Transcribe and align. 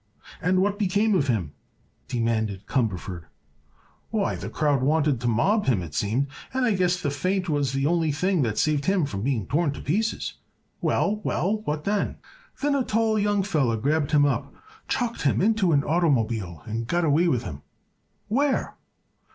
"And 0.41 0.63
what 0.63 0.79
became 0.79 1.13
of 1.13 1.27
him?" 1.27 1.53
demanded 2.07 2.65
Cumberford. 2.65 3.25
"Why, 4.09 4.33
the 4.35 4.49
crowd 4.49 4.81
wanted 4.81 5.21
to 5.21 5.27
mob 5.27 5.67
him, 5.67 5.83
it 5.83 5.93
seemed, 5.93 6.25
and 6.55 6.65
I 6.65 6.73
guess 6.73 6.99
that 7.03 7.11
faint 7.11 7.47
was 7.47 7.71
the 7.73 7.85
only 7.85 8.11
thing 8.11 8.41
that 8.41 8.57
saved 8.57 8.85
him 8.85 9.05
from 9.05 9.21
being 9.21 9.45
torn 9.45 9.73
to 9.73 9.79
pieces." 9.81 10.37
"Well—well! 10.81 11.61
What 11.65 11.83
then?" 11.83 12.15
"Then 12.63 12.73
a 12.73 12.83
tall 12.83 13.19
young 13.19 13.43
fellow 13.43 13.77
grabbed 13.77 14.09
him 14.09 14.25
up, 14.25 14.51
chucked 14.87 15.21
him 15.21 15.39
into 15.39 15.71
an 15.71 15.83
automobile 15.83 16.63
and 16.65 16.87
got 16.87 17.05
away 17.05 17.27
with 17.27 17.43
him." 17.43 17.61
"Where?" 18.27 18.77